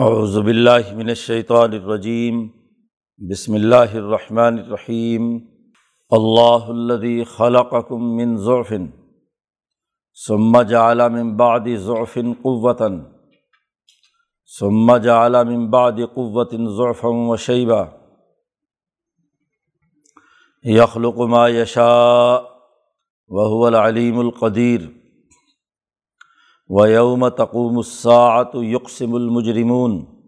اعوذ 0.00 0.38
باللہ 0.38 0.94
من 0.94 1.08
الشیطان 1.08 1.72
الرجیم، 1.72 2.48
بسم 3.30 3.54
اللہ 3.54 3.94
الرحمن 3.94 4.58
الرحیم، 4.58 5.38
اللہ 6.10 6.68
الذي 6.68 7.24
خلقكم 7.24 8.16
من 8.16 8.36
ضعف، 8.36 8.72
ثم 10.26 10.62
جعل 10.62 11.08
من 11.08 11.36
بعد 11.36 11.66
ضعف 11.86 12.18
قوة، 12.42 12.88
ثم 14.58 14.96
جعل 14.96 15.44
من 15.44 15.70
بعد 15.70 16.00
قوة 16.00 16.56
ضعفا 16.78 17.08
وشيبا 17.08 17.88
يخلق 20.64 21.20
ما 21.20 21.48
يشاء 21.48 22.42
وهو 23.28 23.68
العليم 23.68 24.20
القدير 24.20 24.97
ويوم 26.68 27.28
تقوم 27.28 27.78
الساعة 27.78 28.50
يقسم 28.54 29.16
المجرمون 29.16 30.24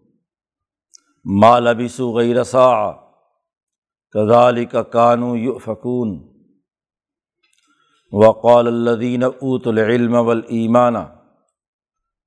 ما 1.24 1.60
لبثوا 1.60 2.12
غير 2.12 2.42
ساعة 2.42 3.14
كذلك 4.12 4.88
كانوا 4.90 5.36
وقال 8.12 8.68
الذين 8.68 9.22
اوت 9.22 9.66
العلم 9.66 10.14
والایمان 10.14 11.06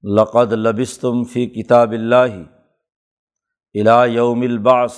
لقد 0.04 0.54
لبستم 0.54 1.24
فی 1.24 1.46
کتاب 1.48 1.92
اللہ 1.92 2.44
الى 3.74 4.14
یوم 4.14 4.42
البعث 4.42 4.94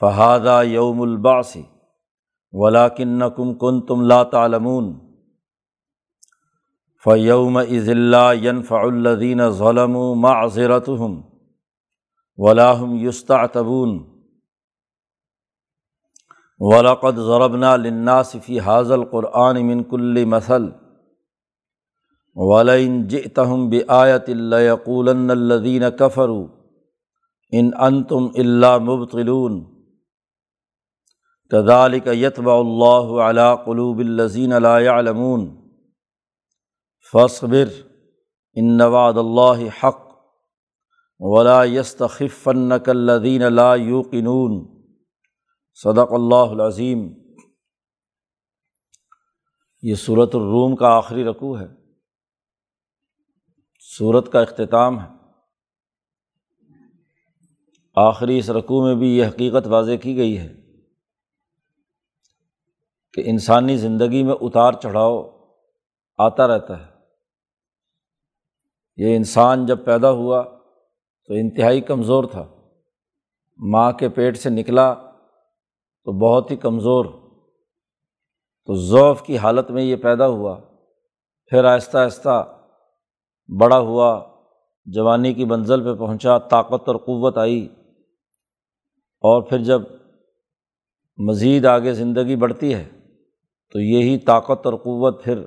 فہذا 0.00 0.62
یوم 0.62 1.02
البعث 1.02 1.56
ولاکنکم 2.52 3.54
کنتم 3.54 4.02
لا 4.02 4.22
تعلمون 4.22 5.03
فیوم 7.04 7.56
اذ 7.56 7.88
اللہ 7.88 8.32
ينفع 8.42 8.82
الذین 8.82 9.50
ظلموا 9.50 10.14
معذرتهم 10.14 11.22
ولا 12.36 12.72
هم 12.72 12.96
يستعتبون 12.96 14.14
ولاقد 16.58 17.14
ضربنا 17.14 17.76
لناس 17.76 18.36
فی 18.44 18.60
حاضل 18.60 19.04
قرآن 19.04 19.66
من 19.66 19.82
کل 19.82 20.24
مثل 20.24 20.72
ولئن 22.34 23.06
جئتهم 23.06 23.68
بآیت 23.68 24.30
لیقولن 24.30 25.30
الذین 25.30 25.90
کفروا 25.98 26.46
ان 27.52 27.70
انتم 27.74 28.30
الا 28.36 28.78
مبطلون. 28.78 29.74
كذلك 31.50 32.06
يتبع 32.06 32.60
الله 32.60 33.22
على 33.22 33.54
قلوب 33.66 34.00
الذين 34.00 34.52
لا 34.52 34.78
يعلمون 34.78 35.63
فاصبر 37.12 37.64
ان 38.54 38.80
وعد 38.80 39.16
الله 39.16 39.68
حق، 39.82 40.14
ولا 41.18 41.64
يستخفنك 41.64 42.88
الذين 42.88 43.42
لا 43.42 43.74
يوقنون. 43.74 44.82
صدق 45.74 46.12
اللہ 46.12 46.34
العظیم 46.34 47.12
یہ 49.82 49.94
صورت 49.94 50.34
الروم 50.34 50.76
کا 50.76 50.88
آخری 50.88 51.24
رقوع 51.24 51.60
ہے۔ 51.60 51.66
صورت 53.96 54.32
کا 54.32 54.40
اختتام 54.40 55.00
ہے۔ 55.00 55.08
آخری 57.96 58.38
اس 58.38 58.50
رقوع 58.50 58.86
میں 58.86 58.94
بھی 58.94 59.18
یہ 59.18 59.26
حقیقت 59.26 59.66
واضح 59.66 59.92
کی 60.02 60.16
گئی 60.16 60.38
ہے 60.38 60.54
کہ 63.12 63.22
انسانی 63.26 63.76
زندگی 63.76 64.22
میں 64.22 64.34
اتار 64.40 64.72
چڑھاؤ 64.72 65.30
آتا 66.18 66.46
رہتا 66.46 66.86
ہے۔ 66.86 66.93
یہ 68.96 69.16
انسان 69.16 69.66
جب 69.66 69.84
پیدا 69.84 70.10
ہوا 70.10 70.42
تو 71.26 71.34
انتہائی 71.34 71.80
کمزور 71.80 72.24
تھا۔ 72.24 72.46
ماں 73.56 73.92
کے 73.92 74.08
پیٹ 74.08 74.38
سے 74.38 74.50
نکلا 74.50 74.94
تو 76.04 76.12
بہت 76.12 76.50
ہی 76.50 76.56
کمزور۔ 76.56 77.04
تو 78.66 78.74
ضعف 78.74 79.22
کی 79.22 79.38
حالت 79.38 79.70
میں 79.70 79.82
یہ 79.82 79.96
پیدا 79.96 80.26
ہوا۔ 80.26 80.60
پھر 81.46 81.64
آہستہ 81.64 81.98
آہستہ 81.98 82.66
بڑا 83.60 83.78
ہوا۔ 83.78 84.34
جوانی 84.84 85.34
کی 85.34 85.44
منزل 85.44 85.84
پہ 85.84 85.98
پہنچا، 85.98 86.38
طاقت 86.38 86.88
اور 86.88 86.96
قوت 86.96 87.38
آئی۔ 87.38 87.68
اور 89.20 89.42
پھر 89.42 89.58
جب 89.58 89.82
مزید 91.16 91.66
آگے 91.66 91.94
زندگی 91.94 92.36
بڑھتی 92.36 92.74
ہے 92.74 92.88
تو 93.72 93.80
یہی 93.80 94.18
طاقت 94.18 94.66
اور 94.66 94.74
قوت 94.74 95.24
پھر 95.24 95.44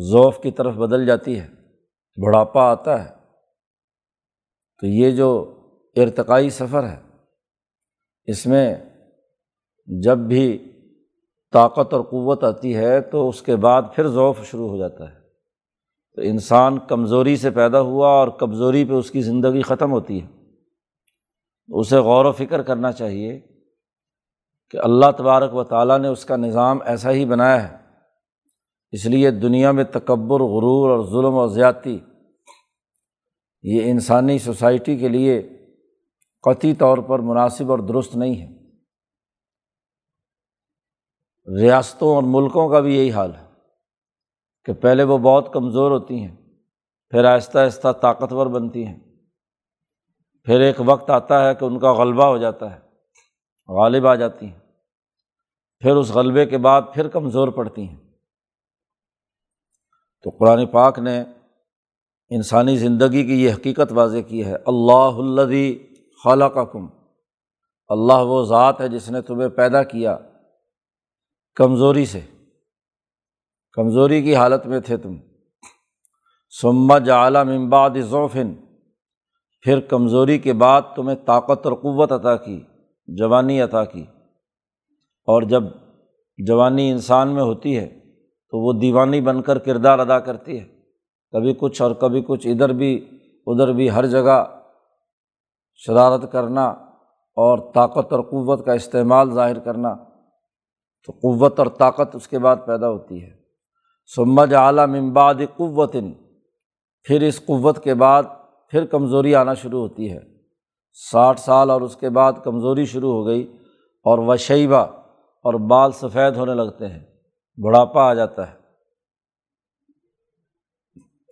ذوف 0.00 0.42
کی 0.42 0.50
طرف 0.50 0.74
بدل 0.74 1.06
جاتی 1.06 1.40
ہے۔ 1.40 1.61
بڑھاپا 2.16 2.70
آتا 2.70 3.04
ہے، 3.04 3.10
تو 4.80 4.86
یہ 4.86 5.10
جو 5.10 5.54
ارتقائی 5.96 6.50
سفر 6.50 6.88
ہے، 6.88 7.00
اس 8.24 8.46
میں 8.46 8.76
جب 9.86 10.18
بھی 10.18 10.72
طاقت 11.52 11.94
اور 11.94 12.02
قوت 12.02 12.44
آتی 12.44 12.76
ہے، 12.76 13.00
تو 13.00 13.28
اس 13.28 13.42
کے 13.42 13.56
بعد 13.56 13.82
پھر 13.94 14.08
ذوف 14.08 14.44
شروع 14.44 14.68
ہو 14.68 14.76
جاتا 14.76 15.10
ہے۔ 15.10 15.22
تو 16.14 16.22
انسان 16.22 16.78
کمزوری 16.78 17.36
سے 17.36 17.50
پیدا 17.50 17.80
ہوا 17.80 18.08
اور 18.08 18.28
کمزوری 18.28 18.84
پہ 18.84 18.92
اس 18.92 19.10
کی 19.10 19.22
زندگی 19.22 19.62
ختم 19.62 19.92
ہوتی 19.92 20.22
ہے۔ 20.22 20.26
اسے 21.68 21.98
غور 21.98 22.24
و 22.24 22.32
فکر 22.32 22.62
کرنا 22.62 22.92
چاہیے 22.92 23.40
کہ 24.70 24.76
اللہ 24.76 25.06
تبارک 25.18 25.54
و 25.54 25.64
تعالیٰ 25.64 25.98
نے 25.98 26.08
اس 26.08 26.24
کا 26.24 26.36
نظام 26.36 26.78
ایسا 26.84 27.10
ہی 27.10 27.24
بنایا 27.24 27.72
ہے۔ 27.72 27.81
اس 28.92 29.06
لیے 29.06 29.30
دنیا 29.30 29.70
میں 29.70 29.84
تکبر، 29.84 30.40
غرور 30.40 30.90
اور 30.90 31.04
ظلم 31.04 31.34
و 31.34 31.46
زیادتی، 31.46 31.98
یہ 33.62 33.90
انسانی 33.90 34.38
سوسائٹی 34.38 34.96
کے 34.96 35.08
لیے 35.08 35.42
قطعی 36.42 36.74
طور 36.74 36.98
پر 36.98 37.18
مناسب 37.18 37.70
اور 37.70 37.78
درست 37.78 38.16
نہیں 38.16 38.42
ہے۔ 38.42 38.62
ریاستوں 41.60 42.14
اور 42.14 42.22
ملکوں 42.26 42.68
کا 42.68 42.80
بھی 42.80 42.96
یہی 42.96 43.12
حال 43.12 43.34
ہے 43.34 43.46
کہ 44.64 44.72
پہلے 44.72 45.02
وہ 45.02 45.18
بہت 45.18 45.52
کمزور 45.52 45.90
ہوتی 45.90 46.20
ہیں، 46.24 46.36
پھر 47.10 47.24
آہستہ 47.24 47.58
آہستہ 47.58 47.92
طاقتور 47.92 48.46
بنتی 48.46 48.86
ہیں۔ 48.86 49.00
پھر 50.44 50.60
ایک 50.60 50.76
وقت 50.84 51.10
آتا 51.10 51.48
ہے 51.48 51.54
کہ 51.54 51.64
ان 51.64 51.78
کا 51.78 51.92
غلبہ 51.92 52.24
ہو 52.24 52.38
جاتا 52.38 52.74
ہے، 52.74 52.80
غالب 53.68 54.06
آ 54.06 54.14
جاتی 54.14 54.46
ہیں۔ 54.46 54.58
پھر 55.80 55.96
اس 55.96 56.10
غلبے 56.10 56.46
کے 56.46 56.58
بعد 56.58 56.82
پھر 56.94 57.08
کمزور 57.08 57.48
پڑتی 57.48 57.88
ہیں۔ 57.88 58.11
تو 60.22 60.30
قرآن 60.30 60.66
پاک 60.66 60.98
نے 60.98 61.24
انسانی 62.28 62.76
زندگی 62.76 63.24
کی 63.26 63.44
یہ 63.44 63.52
حقیقت 63.52 63.92
واضح 63.92 64.18
کی 64.18 64.44
ہے، 64.44 64.54
اللہ 64.66 65.40
الدی 65.42 65.78
خالہ 66.24 66.44
کا 66.44 66.64
کم 66.64 66.86
اللہ 67.88 68.12
وہ 68.12 68.44
ذات 68.44 68.80
ہے 68.80 68.88
جس 68.88 69.10
نے 69.10 69.22
تمہیں 69.22 69.48
پیدا 69.48 69.82
کیا 69.82 70.18
کمزوری 71.54 72.04
سے۔ 72.04 72.20
کمزوری 73.72 74.22
کی 74.22 74.36
حالت 74.36 74.66
میں 74.66 74.80
تھے 74.80 74.96
تم۔ 74.96 75.16
سمج 76.62 77.10
اعلیٰ 77.10 77.44
ممباد 77.44 77.90
ذوفن 78.00 78.54
پھر 79.62 79.80
کمزوری 79.80 80.38
کے 80.38 80.52
بعد 80.52 80.82
تمہیں 80.96 81.16
طاقت 81.26 81.66
اور 81.66 81.72
قوت 81.74 82.12
عطا 82.12 82.36
کی، 82.36 82.60
جوانی 83.06 83.60
عطا 83.60 83.84
کی۔ 83.84 84.04
اور 85.24 85.42
جب 85.42 85.62
جوانی 86.46 86.90
انسان 86.90 87.34
میں 87.34 87.42
ہوتی 87.42 87.78
ہے 87.78 88.01
تو 88.52 88.58
وہ 88.58 88.72
دیوانی 88.72 89.20
بن 89.20 89.42
کر 89.42 89.58
کردار 89.58 89.98
ادا 89.98 90.18
کرتی 90.18 90.60
ہے۔ 90.60 90.64
کبھی 91.32 91.54
کچھ 91.54 91.82
اور 91.82 91.90
کبھی 91.90 92.24
کچھ 92.28 92.46
ادھر 92.46 92.72
بھی 92.72 93.18
ادھر 93.46 93.72
بھی 93.72 93.90
ہر 93.90 94.06
جگہ 94.06 94.44
شرارت 95.74 96.32
کرنا 96.32 96.64
اور 97.36 97.58
طاقت 97.74 98.12
اور 98.12 98.20
قوت 98.20 98.66
کا 98.66 98.72
استعمال 98.72 99.30
ظاہر 99.30 99.58
کرنا، 99.58 99.94
تو 101.06 101.12
قوت 101.12 101.58
اور 101.58 101.66
طاقت 101.66 102.16
اس 102.16 102.28
کے 102.28 102.38
بعد 102.38 102.56
پیدا 102.66 102.90
ہوتی 102.90 103.22
ہے۔ 103.22 103.30
سمج 104.16 104.54
اعلیٰ 104.54 104.86
ممباد 104.86 105.34
قوت، 105.56 105.96
پھر 107.02 107.22
اس 107.22 107.46
قوت 107.46 107.84
کے 107.84 107.94
بعد 107.94 108.22
پھر 108.70 108.84
کمزوری 108.84 109.34
آنا 109.34 109.54
شروع 109.54 109.80
ہوتی 109.80 110.12
ہے۔ 110.12 110.20
ساٹھ 111.10 111.40
سال 111.40 111.70
اور 111.70 111.80
اس 111.80 111.96
کے 111.96 112.08
بعد 112.08 112.32
کمزوری 112.44 112.84
شروع 112.84 113.12
ہو 113.12 113.26
گئی 113.26 113.52
اور 114.04 114.18
وشیبہ 114.18 114.86
اور 115.44 115.54
بال 115.54 115.92
سفید 115.92 116.36
ہونے 116.36 116.54
لگتے 116.54 116.86
ہیں۔ 116.86 117.11
بڑھاپا 117.56 118.02
آ 118.02 118.14
جاتا 118.14 118.52
ہے۔ 118.52 118.62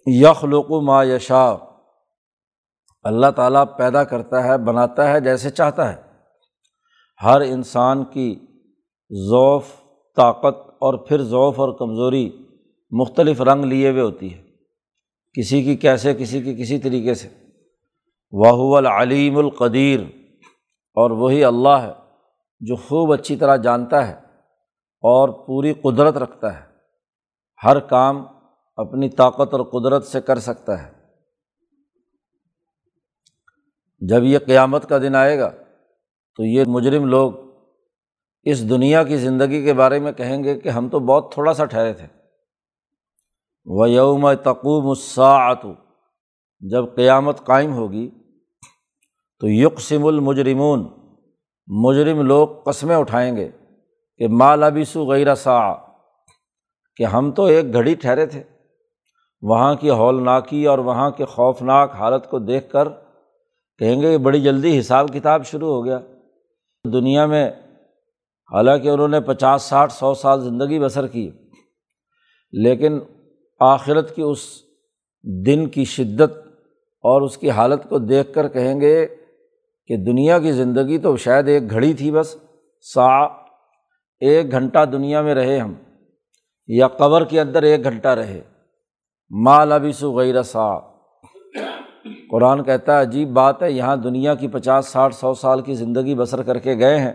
یخلق 0.06 0.70
ما 0.70 1.04
یشا 1.04 1.54
اللہ 3.02 3.30
تعالیٰ 3.36 3.64
پیدا 3.78 4.04
کرتا 4.04 4.44
ہے، 4.44 4.58
بناتا 4.58 5.12
ہے 5.12 5.20
جیسے 5.20 5.50
چاہتا 5.50 5.92
ہے۔ 5.92 6.02
ہر 7.24 7.40
انسان 7.40 8.04
کی 8.04 8.40
ذوف 9.10 9.64
طاقت 10.16 10.68
اور 10.68 10.94
پھر 10.94 11.22
ذوف 11.22 11.60
اور 11.60 11.78
کمزوری 11.78 12.30
مختلف 12.90 13.40
رنگ 13.40 13.64
لیے 13.64 13.90
ہوئے 13.90 14.02
ہوتی 14.02 14.34
ہے۔ 14.34 14.42
کسی 15.32 15.62
کی 15.62 15.76
کیسے، 15.76 16.14
کسی 16.14 16.42
کی 16.42 16.62
کسی 16.62 16.78
طریقے 16.78 17.14
سے۔ 17.14 17.28
واہ 18.32 18.76
العلیم 18.76 19.38
القدیر 19.38 20.00
اور 20.94 21.10
وہی 21.10 21.44
اللہ 21.44 21.68
ہے 21.68 21.92
جو 22.60 22.76
خوب 22.76 23.12
اچھی 23.12 23.36
طرح 23.36 23.56
جانتا 23.56 24.08
ہے۔ 24.08 24.29
اور 25.00 25.28
پوری 25.46 25.72
قدرت 25.72 26.16
رکھتا 26.16 26.60
ہے۔ 26.60 26.66
ہر 27.64 27.80
کام 27.80 28.24
اپنی 28.76 29.08
طاقت 29.08 29.54
اور 29.54 29.60
قدرت 29.60 30.04
سے 30.04 30.20
کر 30.20 30.38
سکتا 30.38 30.86
ہے۔ 30.86 30.92
جب 34.00 34.22
یہ 34.22 34.38
قیامت 34.38 34.88
کا 34.88 34.98
دن 34.98 35.14
آئے 35.14 35.38
گا 35.38 35.50
تو 36.36 36.44
یہ 36.44 36.64
مجرم 36.66 37.04
لوگ 37.04 37.32
اس 38.42 38.68
دنیا 38.68 39.04
کی 39.04 39.16
زندگی 39.16 39.64
کے 39.64 39.72
بارے 39.72 39.98
میں 39.98 40.12
کہیں 40.12 40.44
گے 40.44 40.60
کہ 40.60 40.68
ہم 40.68 40.88
تو 40.88 41.00
بہت 41.00 41.32
تھوڑا 41.32 41.54
سا 41.54 41.64
ٹھہرے 41.64 41.92
تھے۔ 41.92 42.06
وہ 43.64 43.90
یوم 43.90 44.32
تقوم 44.32 44.88
الساعت 44.88 45.58
جب 46.60 46.84
قیامت 46.96 47.44
قائم 47.44 47.72
ہوگی 47.72 48.10
تو 49.40 49.48
یقسم 49.48 50.06
المجرمون، 50.06 50.88
مجرم 51.66 52.20
لوگ 52.20 52.48
قسمیں 52.48 52.96
اٹھائیں 52.96 53.36
گے۔ 53.36 53.50
کہ 54.20 54.28
مال 54.28 54.62
ابیسو 54.62 55.06
غیر 55.06 55.34
سا 55.34 55.74
کہ 56.96 57.04
ہم 57.04 57.30
تو 57.30 57.44
ایک 57.44 57.72
گھڑی 57.72 57.94
ٹھہرے 57.94 58.26
تھے۔ 58.26 58.42
وہاں 59.42 59.74
کی 59.74 59.90
ہولناکی 59.90 60.66
اور 60.66 60.78
وہاں 60.78 61.10
کے 61.10 61.24
خوفناک 61.24 61.94
حالت 61.94 62.30
کو 62.30 62.38
دیکھ 62.38 62.70
کر 62.70 62.88
کہیں 63.78 64.02
گے 64.02 64.10
کہ 64.10 64.18
بڑی 64.18 64.40
جلدی 64.40 64.78
حساب 64.78 65.08
کتاب 65.08 65.46
شروع 65.46 65.72
ہو 65.74 65.84
گیا۔ 65.84 65.98
دنیا 66.92 67.26
میں 67.26 67.50
حالانکہ 68.52 68.88
انہوں 68.88 69.08
نے 69.08 69.20
پچاس، 69.20 69.62
ساٹھ، 69.62 69.92
سو 69.92 70.14
سال 70.14 70.40
زندگی 70.40 70.80
بسر 70.80 71.06
کی، 71.06 71.30
لیکن 72.52 72.98
آخرت 73.60 74.16
کی 74.16 74.22
اس 74.22 74.38
دن 75.46 75.68
کی 75.68 75.84
شدت 75.84 76.38
اور 77.04 77.22
اس 77.22 77.38
کی 77.38 77.50
حالت 77.50 77.88
کو 77.88 77.98
دیکھ 77.98 78.32
کر 78.32 78.48
کہیں 78.48 78.80
گے 78.80 79.06
کہ 79.86 79.96
دنیا 79.96 80.38
کی 80.38 80.52
زندگی 80.52 80.98
تو 80.98 81.16
شاید 81.16 81.48
ایک 81.48 81.70
گھڑی 81.70 81.94
تھی 81.94 82.10
بس 82.10 82.36
سا 82.80 83.39
ایک 84.20 84.50
گھنٹہ 84.50 84.84
دنیا 84.84 85.22
میں 85.22 85.34
رہے 85.34 85.58
ہم، 85.58 85.74
یا 86.68 86.88
قبر 86.88 87.24
کے 87.24 87.40
اندر 87.40 87.62
ایک 87.62 87.84
گھنٹہ 87.84 88.08
رہے۔ 88.08 88.40
مال 89.30 89.72
ابھی 89.72 89.92
سو 89.92 90.12
غیر 90.12 90.42
سا 90.42 90.78
قرآن 92.30 92.62
کہتا 92.64 92.96
ہے، 92.96 93.00
عجیب 93.00 93.28
بات 93.28 93.62
ہے، 93.62 93.72
یہاں 93.72 93.96
دنیا 93.96 94.34
کی 94.34 94.48
پچاس، 94.48 94.86
ساٹھ، 94.86 95.14
سو 95.14 95.34
سال 95.34 95.60
کی 95.60 95.74
زندگی 95.74 96.14
بسر 96.14 96.42
کر 96.42 96.58
کے 96.58 96.78
گئے 96.78 96.98
ہیں 96.98 97.12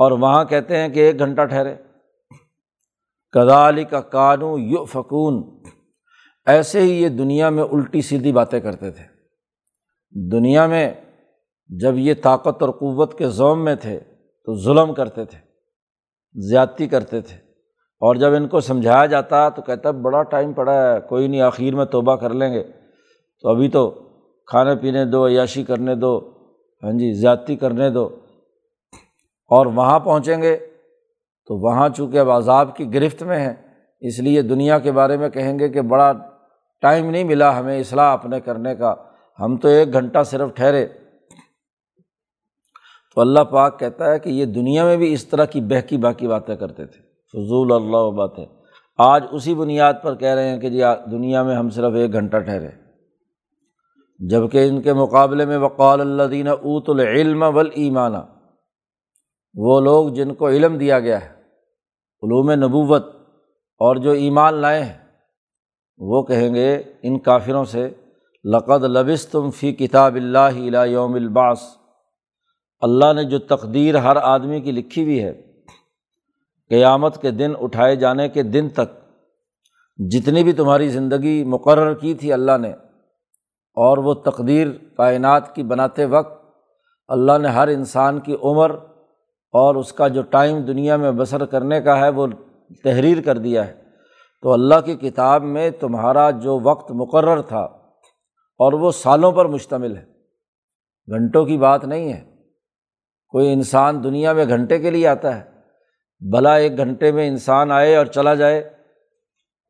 اور 0.00 0.10
وہاں 0.10 0.44
کہتے 0.44 0.76
ہیں 0.76 0.88
کہ 0.88 1.00
ایک 1.00 1.18
گھنٹہ 1.18 1.42
ٹھہرے۔ 1.42 1.74
کدالی 3.32 3.84
کا 3.84 4.00
کانو 4.00 4.58
یو 4.58 4.84
فکون 4.84 5.62
ایسے 6.46 6.80
ہی 6.80 7.02
یہ 7.02 7.08
دنیا 7.08 7.50
میں 7.50 7.64
الٹی 7.64 8.02
سیدھی 8.02 8.32
باتیں 8.32 8.60
کرتے 8.60 8.90
تھے۔ 8.90 9.04
دنیا 10.30 10.66
میں 10.66 10.94
جب 11.68 11.98
یہ 11.98 12.14
طاقت 12.22 12.62
اور 12.62 12.70
قوت 12.70 13.18
کے 13.18 13.28
زوم 13.28 13.64
میں 13.64 13.74
تھے 13.74 14.00
تو 14.46 14.54
ظلم 14.54 14.94
کرتے 14.94 15.24
تھے۔ 15.24 15.45
زیادتی 16.36 16.86
کرتے 16.86 17.20
تھے۔ 17.20 17.36
اور 18.00 18.14
جب 18.14 18.34
ان 18.34 18.48
کو 18.48 18.60
سمجھایا 18.60 19.06
جاتا 19.06 19.48
تو 19.48 19.62
کہتا 19.62 19.90
بڑا 19.90 20.22
ٹائم 20.22 20.52
پڑا 20.52 20.94
ہے، 20.94 21.00
کوئی 21.00 21.28
نہیں، 21.28 21.40
آخر 21.40 21.74
میں 21.74 21.84
توبہ 21.84 22.16
کر 22.16 22.30
لیں 22.30 22.54
گے۔ 22.54 22.62
تو 23.42 23.48
ابھی 23.48 23.68
تو 23.68 23.90
کھانے 24.46 24.76
پینے 24.76 25.04
دو، 25.04 25.26
عیاشی 25.26 25.64
کرنے 25.64 25.94
دو 25.94 26.30
ہاں 26.82 26.92
جی 26.92 27.12
زیادتی 27.12 27.56
کرنے 27.56 27.90
دو۔ 27.90 28.04
اور 29.48 29.66
وہاں 29.66 29.98
پہنچیں 29.98 30.42
گے 30.42 30.56
تو 31.46 31.58
وہاں 31.58 31.88
چونکہ 31.88 32.18
اب 32.18 32.30
عذاب 32.30 32.76
کی 32.76 32.94
گرفت 32.94 33.22
میں 33.22 33.40
ہیں، 33.40 33.54
اس 34.00 34.18
لیے 34.18 34.42
دنیا 34.42 34.78
کے 34.78 34.92
بارے 34.92 35.16
میں 35.16 35.28
کہیں 35.28 35.58
گے 35.58 35.68
کہ 35.68 35.80
بڑا 35.80 36.12
ٹائم 36.80 37.10
نہیں 37.10 37.24
ملا 37.24 37.58
ہمیں 37.58 37.80
اصلاح 37.80 38.12
اپنے 38.12 38.40
کرنے 38.40 38.74
کا۔ 38.74 38.94
ہم 39.40 39.56
تو 39.56 39.68
ایک 39.68 39.92
گھنٹہ 39.92 40.22
صرف 40.22 40.54
ٹھہرے۔ 40.54 40.86
تو 43.16 43.22
اللہ 43.22 43.40
پاک 43.40 43.78
کہتا 43.78 44.12
ہے 44.12 44.18
کہ 44.18 44.28
یہ 44.28 44.44
دنیا 44.44 44.84
میں 44.84 44.96
بھی 44.96 45.12
اس 45.12 45.26
طرح 45.26 45.44
کی 45.44 45.60
بہکی 45.60 45.96
باقی 45.96 46.28
باتیں 46.28 46.56
کرتے 46.56 46.86
تھے۔ 46.86 47.00
فضول 47.32 47.72
اللہ 47.72 48.10
باتیں۔ 48.16 48.46
آج 48.98 49.24
اسی 49.32 49.54
بنیاد 49.54 49.94
پر 50.02 50.14
کہہ 50.14 50.28
رہے 50.28 50.48
ہیں 50.48 50.60
کہ 50.60 50.70
جی 50.70 50.82
دنیا 51.10 51.42
میں 51.42 51.56
ہم 51.56 51.70
صرف 51.70 51.94
ایک 51.94 52.12
گھنٹہ 52.12 52.36
ٹھہرے۔ 52.36 52.68
جبکہ 54.28 54.68
ان 54.68 54.82
کے 54.82 54.92
مقابلے 54.92 55.46
میں 55.46 55.58
وقال 55.58 56.00
اللہ 56.00 56.22
دینہ 56.22 56.48
اوت 56.48 56.88
العلم 56.88 57.42
ول 57.42 57.70
ایمانہ 57.74 58.18
وہ 59.54 59.80
لوگ 59.80 60.08
جن 60.08 60.34
کو 60.34 60.48
علم 60.48 60.78
دیا 60.78 61.00
گیا 61.00 61.20
ہے، 61.20 61.28
علوم 62.22 62.50
نبوت 62.50 63.06
اور 63.80 63.96
جو 63.96 64.10
ایمان 64.10 64.54
لائے 64.54 64.84
ہیں، 64.84 64.98
وہ 65.98 66.22
کہیں 66.22 66.54
گے، 66.54 66.82
ان 67.02 67.18
کافروں 67.18 67.64
سے، 67.64 67.88
لقد 68.44 68.84
لبس 68.84 69.26
تم 69.26 69.50
فی 69.50 69.72
کتاب 69.72 70.14
اللہ 70.14 70.86
یوم 70.86 71.14
الباس 71.14 71.58
اللہ 72.82 73.12
نے 73.12 73.24
جو 73.24 73.38
تقدیر 73.38 73.94
ہر 73.94 74.16
آدمی 74.16 74.60
کی 74.60 74.72
لکھی 74.72 75.02
ہوئی 75.04 75.22
ہے، 75.22 75.32
قیامت 76.70 77.20
کے 77.22 77.30
دن، 77.30 77.52
اٹھائے 77.60 77.96
جانے 77.96 78.28
کے 78.28 78.42
دن 78.42 78.68
تک، 78.68 78.90
جتنی 79.98 80.42
بھی 80.44 80.52
تمہاری 80.52 80.88
زندگی 80.88 81.42
مقرر 81.44 81.94
کی 81.94 82.14
تھی 82.14 82.32
اللہ 82.32 82.58
نے، 82.60 82.70
اور 83.76 83.98
وہ 83.98 84.14
تقدیر 84.14 84.68
کائنات 84.96 85.54
کی 85.54 85.62
بناتے 85.62 86.04
وقت 86.04 86.44
اللہ 87.08 87.38
نے 87.38 87.48
ہر 87.48 87.68
انسان 87.68 88.20
کی 88.20 88.36
عمر 88.42 88.70
اور 89.54 89.74
اس 89.74 89.92
کا 89.92 90.08
جو 90.08 90.22
ٹائم 90.22 90.60
دنیا 90.60 90.96
میں 90.96 91.10
بسر 91.12 91.44
کرنے 91.44 91.80
کا 91.80 91.96
ہے، 91.96 92.08
وہ 92.08 92.26
تحریر 92.84 93.20
کر 93.22 93.38
دیا 93.38 93.66
ہے۔ 93.66 93.74
تو 94.42 94.52
اللہ 94.52 94.80
کی 94.84 94.94
کتاب 94.96 95.42
میں 95.42 95.70
تمہارا 95.70 96.30
جو 96.30 96.58
وقت 96.62 96.92
مقرر 96.92 97.42
تھا، 97.42 97.62
اور 98.60 98.72
وہ 98.72 98.90
سالوں 98.92 99.32
پر 99.32 99.46
مشتمل 99.46 99.96
ہے۔ 99.96 100.04
گھنٹوں 101.08 101.44
کی 101.44 101.56
بات 101.58 101.84
نہیں 101.84 102.12
ہے۔ 102.12 102.35
کوئی 103.36 103.52
انسان 103.52 104.04
دنیا 104.04 104.32
میں 104.32 104.44
گھنٹے 104.48 104.78
کے 104.78 104.90
لیے 104.90 105.08
آتا 105.08 105.36
ہے۔ 105.36 105.44
بھلا 106.30 106.54
ایک 106.54 106.76
گھنٹے 106.76 107.12
میں 107.12 107.28
انسان 107.28 107.72
آئے 107.72 107.96
اور 107.96 108.06
چلا 108.06 108.34
جائے، 108.34 108.70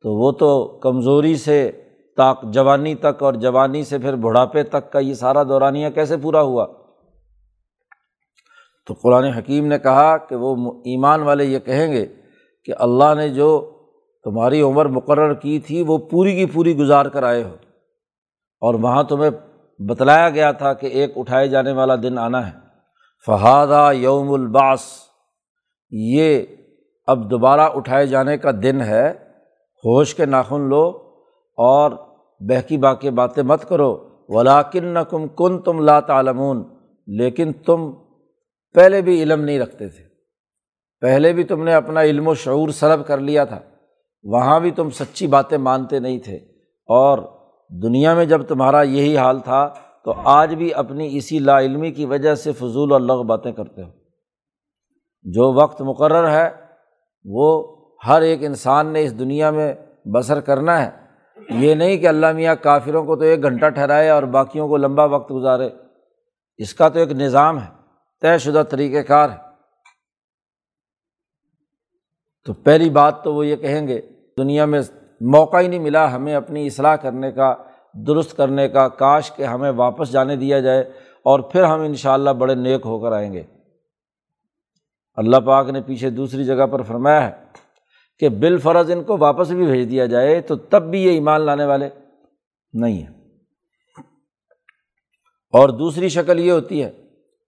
تو 0.01 0.13
وہ 0.13 0.31
تو 0.31 0.67
کمزوری 0.67 1.35
سے 1.35 1.71
تاک 2.17 2.43
جوانی 2.43 2.95
تک 2.95 3.23
اور 3.23 3.33
جوانی 3.33 3.83
سے 3.83 3.97
پھر 3.97 4.15
بڑھاپے 4.15 4.63
تک 4.63 4.91
کا 4.91 4.99
یہ 4.99 5.13
سارا 5.13 5.43
دورانیہ 5.43 5.89
کیسے 5.89 6.17
پورا 6.17 6.41
ہوا؟ 6.41 6.67
تو 8.87 8.93
قرآن 8.93 9.23
حکیم 9.23 9.65
نے 9.65 9.79
کہا 9.79 10.17
کہ 10.17 10.35
وہ 10.35 10.73
ایمان 10.73 11.23
والے 11.23 11.45
یہ 11.45 11.59
کہیں 11.59 11.93
گے 11.93 12.05
کہ 12.65 12.73
اللہ 12.79 13.15
نے 13.15 13.29
جو 13.29 13.71
تمہاری 14.23 14.61
عمر 14.61 14.85
مقرر 14.85 15.33
کی 15.33 15.59
تھی، 15.59 15.83
وہ 15.87 15.97
پوری 15.97 16.35
کی 16.35 16.45
پوری 16.45 16.77
گزار 16.77 17.05
کر 17.05 17.23
آئے 17.23 17.43
ہو۔ 17.43 17.55
اور 18.61 18.73
وہاں 18.73 19.03
تمہیں 19.03 19.29
بتلایا 19.79 20.29
گیا 20.29 20.51
تھا 20.51 20.73
کہ 20.73 20.87
ایک 20.87 21.13
اٹھائے 21.15 21.47
جانے 21.47 21.71
والا 21.71 21.95
دن 21.95 22.17
آنا 22.17 22.47
ہے۔ 22.47 22.66
فہادہ 23.27 23.89
یوم 23.93 24.31
الباس 24.31 24.79
یہ 25.91 26.43
اب 27.07 27.31
دوبارہ 27.31 27.61
اٹھائے 27.61 28.07
جانے 28.07 28.37
کا 28.37 28.51
دن 28.63 28.81
ہے۔ 28.81 29.09
ہوش 29.85 30.15
کے 30.15 30.25
ناخن 30.25 30.61
لو 30.61 30.83
اور 31.57 31.91
بہکی 32.39 32.77
باقی 32.77 33.09
باتیں 33.09 33.43
مت 33.43 33.69
کرو۔ 33.69 34.09
ولاکن 34.29 34.85
نہ 34.85 34.99
کم 34.99 35.27
کن 35.27 35.61
تم 35.61 35.79
لا 35.79 35.99
تعلمون۔ 35.99 36.63
لیکن 37.07 37.53
تم 37.53 37.91
پہلے 38.73 39.01
بھی 39.01 39.23
علم 39.23 39.41
نہیں 39.41 39.59
رکھتے 39.59 39.87
تھے۔ 39.89 40.03
پہلے 41.01 41.33
بھی 41.33 41.43
تم 41.43 41.63
نے 41.63 41.73
اپنا 41.73 42.01
علم 42.01 42.27
و 42.27 42.33
شعور 42.33 42.69
سرب 42.69 43.07
کر 43.07 43.17
لیا 43.17 43.45
تھا۔ 43.45 43.59
وہاں 44.23 44.59
بھی 44.59 44.71
تم 44.71 44.89
سچی 44.89 45.27
باتیں 45.27 45.57
مانتے 45.57 45.99
نہیں 45.99 46.19
تھے۔ 46.19 46.35
اور 46.85 47.19
دنیا 47.69 48.13
میں 48.13 48.25
جب 48.25 48.43
تمہارا 48.47 48.81
یہی 48.81 49.17
حال 49.17 49.39
تھا 49.39 49.73
تو 50.07 50.13
آج 50.25 50.55
بھی 50.55 50.73
اپنی 50.73 51.17
اسی 51.17 51.39
لا 51.39 51.59
علمی 51.59 51.91
کی 51.91 52.05
وجہ 52.05 52.35
سے 52.35 52.51
فضول 52.51 52.91
اور 52.91 53.01
لغ 53.01 53.23
باتیں 53.23 53.51
کرتے 53.51 53.83
ہو۔ 53.83 53.89
جو 55.23 55.53
وقت 55.53 55.81
مقرر 55.81 56.29
ہے، 56.29 56.49
وہ 57.25 57.75
ہر 58.07 58.21
ایک 58.21 58.43
انسان 58.43 58.87
نے 58.87 59.03
اس 59.03 59.19
دنیا 59.19 59.51
میں 59.51 59.73
بسر 60.05 60.39
کرنا 60.39 60.85
ہے۔ 60.85 60.89
یہ 61.49 61.75
نہیں 61.75 61.97
کہ 61.97 62.07
اللہ 62.07 62.31
میاں 62.31 62.55
کافروں 62.61 63.05
کو 63.05 63.15
تو 63.15 63.21
ایک 63.21 63.43
گھنٹہ 63.43 63.65
ٹھہرائے 63.65 64.09
اور 64.09 64.23
باقیوں 64.23 64.67
کو 64.67 64.77
لمبا 64.77 65.03
وقت 65.03 65.31
گزارے۔ 65.31 65.69
اس 66.57 66.73
کا 66.73 66.89
تو 66.89 66.99
ایک 66.99 67.11
نظام 67.11 67.61
ہے، 67.61 67.69
طے 68.21 68.37
شدہ 68.37 68.63
طریقۂ 68.69 69.07
کار 69.07 69.29
ہے۔ 69.29 69.37
تو 72.45 72.53
پہلی 72.53 72.89
بات 72.89 73.23
تو 73.23 73.33
وہ 73.33 73.45
یہ 73.45 73.55
کہیں 73.55 73.87
گے، 73.87 74.01
دنیا 74.37 74.65
میں 74.65 74.81
موقع 75.21 75.57
ہی 75.57 75.67
نہیں 75.67 75.79
ملا 75.79 76.15
ہمیں 76.15 76.35
اپنی 76.35 76.67
اصلاح 76.67 76.95
کرنے 76.95 77.31
کا۔ 77.31 77.55
درست 78.07 78.37
کرنے 78.37 78.69
کا 78.69 78.87
کاش 78.87 79.31
کہ 79.31 79.43
ہمیں 79.43 79.71
واپس 79.71 80.11
جانے 80.11 80.35
دیا 80.35 80.59
جائے 80.59 80.81
اور 81.23 81.39
پھر 81.39 81.63
ہم 81.63 81.81
ان 81.81 81.95
شاء 81.95 82.13
اللہ 82.13 82.29
بڑے 82.29 82.55
نیک 82.55 82.81
ہو 82.85 82.99
کر 82.99 83.11
آئیں 83.11 83.33
گے۔ 83.33 83.43
اللہ 85.15 85.37
پاک 85.37 85.69
نے 85.69 85.81
پیچھے 85.81 86.09
دوسری 86.09 86.43
جگہ 86.43 86.65
پر 86.65 86.81
فرمایا 86.81 87.29
ہے 87.29 87.43
کہ 88.19 88.29
بال 88.29 88.57
فرض 88.57 88.91
ان 88.91 89.03
کو 89.03 89.17
واپس 89.17 89.49
بھی 89.49 89.65
بھیج 89.65 89.89
دیا 89.89 90.05
جائے 90.05 90.41
تو 90.41 90.55
تب 90.55 90.83
بھی 90.83 91.03
یہ 91.03 91.11
ایمان 91.11 91.41
لانے 91.41 91.65
والے 91.65 91.89
نہیں 92.73 92.93
ہیں۔ 92.93 93.13
اور 95.53 95.69
دوسری 95.69 96.09
شکل 96.09 96.39
یہ 96.39 96.51
ہوتی 96.51 96.83
ہے 96.83 96.91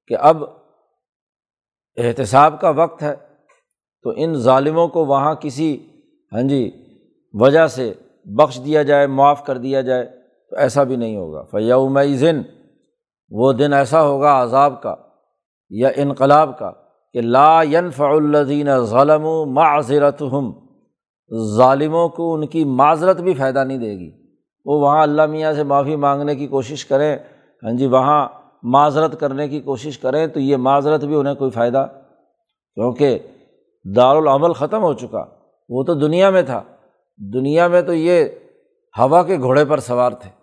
کہ 0.07 0.15
اب 0.19 0.43
احتساب 1.97 2.61
کا 2.61 2.69
وقت 2.69 3.03
ہے 3.03 3.15
تو 4.03 4.13
ان 4.15 4.33
ظالموں 4.33 4.87
کو 4.87 5.05
وہاں 5.05 5.35
کسی 5.35 5.87
ہاں 6.33 6.41
جی 6.41 6.71
وجہ 7.33 7.67
سے 7.67 7.93
بخش 8.25 8.61
دیا 8.65 8.83
جائے، 8.83 9.07
معاف 9.07 9.45
کر 9.45 9.57
دیا 9.57 9.81
جائے۔ 9.81 10.18
ایسا 10.59 10.83
بھی 10.83 10.95
نہیں 10.95 11.17
ہوگا۔ 11.17 11.43
فیاؤم 11.51 11.99
ذن 12.03 12.41
وہ 13.29 13.53
دن 13.53 13.73
ایسا 13.73 14.03
ہوگا 14.03 14.43
عذاب 14.43 14.81
کا 14.81 14.95
یا 15.69 15.89
انقلاب 15.95 16.59
کا 16.59 16.71
کہ 17.13 17.21
لا 17.21 17.61
الدین 17.99 18.79
ظلم 18.79 19.25
و 19.25 19.45
معذرت 19.45 20.21
ہم 20.21 20.51
ظالموں 21.57 22.09
کو 22.09 22.33
ان 22.33 22.47
کی 22.47 22.63
معذرت 22.63 23.21
بھی 23.21 23.33
فائدہ 23.33 23.63
نہیں 23.63 23.77
دے 23.77 23.91
گی۔ 23.91 24.11
وہ 24.65 24.79
وہاں 24.79 25.03
اللہ 25.03 25.25
میاں 25.25 25.53
سے 25.53 25.63
معافی 25.63 25.95
مانگنے 25.95 26.35
کی 26.35 26.47
کوشش 26.47 26.85
کریں۔ 26.85 27.17
ہاں 27.63 27.71
جی 27.71 27.87
وہاں 27.87 28.27
معذرت 28.63 29.19
کرنے 29.19 29.47
کی 29.47 29.59
کوشش 29.59 29.99
کریں 29.99 30.27
تو 30.27 30.39
یہ 30.39 30.57
معذرت 30.57 31.03
بھی 31.03 31.15
انہیں 31.15 31.35
کوئی 31.35 31.51
فائدہ۔ 31.51 31.87
کیونکہ 32.75 33.19
دارالعمل 33.95 34.53
ختم 34.53 34.83
ہو 34.83 34.93
چکا۔ 34.93 35.25
وہ 35.69 35.83
تو 35.83 35.93
دنیا 35.93 36.29
میں 36.29 36.41
تھا۔ 36.41 36.61
دنیا 37.17 37.67
میں 37.67 37.81
تو 37.81 37.93
یہ 37.93 38.25
ہوا 38.99 39.23
کے 39.23 39.37
گھوڑے 39.37 39.65
پر 39.65 39.79
سوار 39.79 40.11
تھے۔ 40.11 40.38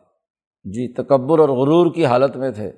جی 0.67 0.93
تکبر 0.93 1.39
اور 1.39 1.49
غرور 1.49 1.95
کی 1.95 2.07
حالت 2.07 2.37
میں 2.37 2.51
تھے۔ 2.51 2.73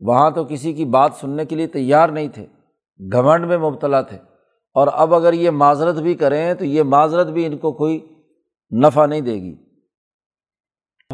وہاں 0.00 0.30
تو 0.30 0.44
کسی 0.44 0.72
کی 0.72 0.84
بات 0.84 1.12
سننے 1.20 1.44
کے 1.44 1.56
لیے 1.56 1.66
تیار 1.66 2.08
نہیں 2.08 2.28
تھے۔ 2.28 2.46
گھمنڈ 3.12 3.46
میں 3.46 3.58
مبتلا 3.58 4.00
تھے۔ 4.00 4.16
اور 4.74 4.88
اب 4.92 5.14
اگر 5.14 5.32
یہ 5.32 5.50
معذرت 5.50 5.94
بھی 5.94 6.14
کریں 6.14 6.54
تو 6.54 6.64
یہ 6.64 6.82
معذرت 6.82 7.26
بھی 7.26 7.46
ان 7.46 7.58
کو 7.58 7.72
کوئی 7.72 8.08
نفع 8.84 9.06
نہیں 9.06 9.20
دے 9.20 9.34
گی۔ 9.34 9.56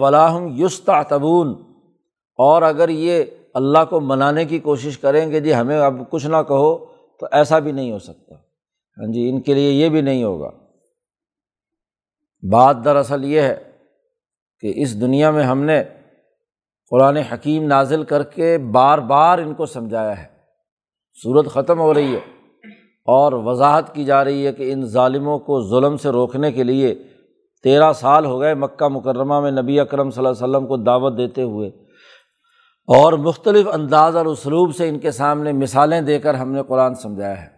ولاحم 0.00 0.64
یستا 0.64 1.02
تبون 1.02 1.54
اور 2.36 2.62
اگر 2.62 2.88
یہ 2.88 3.24
اللہ 3.54 3.78
کو 3.90 4.00
منانے 4.00 4.44
کی 4.44 4.58
کوشش 4.58 4.98
کریں 4.98 5.30
کہ 5.30 5.40
جی 5.40 5.54
ہمیں 5.54 5.80
اب 5.80 6.10
کچھ 6.10 6.26
نہ 6.26 6.36
کہو، 6.48 6.86
تو 7.20 7.26
ایسا 7.32 7.58
بھی 7.58 7.72
نہیں 7.72 7.92
ہو 7.92 7.98
سکتا۔ 7.98 8.34
ہاں 8.98 9.12
جی 9.12 9.28
ان 9.28 9.40
کے 9.40 9.54
لیے 9.54 9.70
یہ 9.70 9.88
بھی 9.88 10.00
نہیں 10.00 10.24
ہوگا۔ 10.24 10.50
بات 12.50 12.76
دراصل 12.84 13.24
یہ 13.24 13.40
ہے 13.40 13.70
کہ 14.60 14.72
اس 14.76 15.00
دنیا 15.00 15.30
میں 15.30 15.44
ہم 15.44 15.62
نے 15.62 15.82
قرآن 16.90 17.16
حکیم 17.16 17.66
نازل 17.66 18.02
کر 18.02 18.22
کے 18.22 18.58
بار 18.58 18.98
بار 18.98 19.38
ان 19.38 19.54
کو 19.54 19.66
سمجھایا 19.66 20.18
ہے۔ 20.18 20.26
صورت 21.22 21.46
ختم 21.46 21.80
ہو 21.80 21.94
رہی 21.94 22.12
ہے 22.12 22.20
اور 23.04 23.32
وضاحت 23.32 23.94
کی 23.94 24.04
جا 24.04 24.24
رہی 24.24 24.46
ہے 24.46 24.52
کہ 24.52 24.72
ان 24.72 24.84
ظالموں 24.84 25.38
کو 25.38 25.62
ظلم 25.62 25.96
سے 25.96 26.08
روکنے 26.08 26.52
کے 26.52 26.62
لیے 26.62 26.94
تیرہ 27.62 27.92
سال 27.92 28.26
ہو 28.26 28.40
گئے 28.40 28.54
مکہ 28.54 28.88
مکرمہ 28.88 29.40
میں 29.40 29.50
نبی 29.50 29.80
اکرم 29.80 30.10
صلی 30.10 30.26
اللہ 30.26 30.44
علیہ 30.44 30.56
وسلم 30.56 30.68
کو 30.68 30.76
دعوت 30.76 31.18
دیتے 31.18 31.42
ہوئے۔ 31.42 31.68
اور 32.86 33.12
مختلف 33.12 33.66
انداز 33.72 34.16
اور 34.16 34.26
اسلوب 34.26 34.74
سے 34.74 34.88
ان 34.88 34.98
کے 34.98 35.10
سامنے 35.10 35.52
مثالیں 35.52 36.00
دے 36.00 36.18
کر 36.18 36.34
ہم 36.34 36.52
نے 36.52 36.62
قرآن 36.68 36.94
سمجھایا 36.94 37.42
ہے۔ 37.42 37.48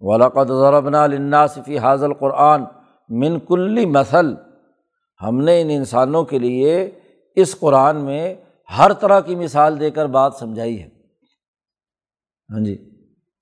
ولاقد 0.00 0.48
ضربنا 0.48 1.46
صفی 1.46 1.78
حاضل 1.78 2.14
قرآن 2.14 2.64
من 3.08 3.38
کلی 3.38 3.86
مثل۔ 3.86 4.34
ہم 5.22 5.38
نے 5.38 5.60
ان 5.60 5.70
انسانوں 5.70 6.22
کے 6.22 6.38
لیے 6.38 6.90
اس 7.36 7.58
قرآن 7.60 7.96
میں 7.96 8.34
ہر 8.78 8.92
طرح 8.92 9.20
کی 9.20 9.34
مثال 9.36 9.80
دے 9.80 9.90
کر 9.90 10.06
بات 10.06 10.34
سمجھائی 10.34 10.82
ہے۔ 10.82 10.88
ہاں 12.50 12.60
جی۔ 12.60 12.76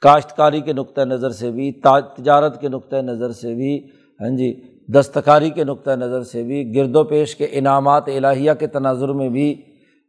کاشتکاری 0.00 0.60
کے 0.60 0.72
نقطۂ 0.72 1.00
نظر 1.00 1.30
سے 1.30 1.50
بھی 1.50 1.72
تجارت 1.72 2.60
کے 2.60 2.68
نقطۂ 2.68 2.96
نظر 2.96 3.32
سے 3.32 3.54
بھی 3.54 3.86
ہاں 4.20 4.36
جی 4.36 4.62
دستکاری 4.88 5.50
کے 5.50 5.64
نقطۂ 5.64 5.90
نظر 5.90 6.22
سے 6.22 6.42
بھی، 6.42 6.74
گرد 6.74 6.96
و 6.96 7.04
پیش 7.04 7.36
کے 7.36 7.46
انعامات 7.50 8.08
الہیہ 8.08 8.52
کے 8.58 8.66
تناظر 8.66 9.08
میں 9.08 9.28
بھی 9.28 9.62